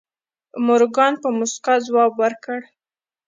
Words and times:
مورګان 0.65 1.13
په 1.21 1.27
موسکا 1.37 1.73
ځواب 1.87 2.11
ورکړ. 2.23 2.59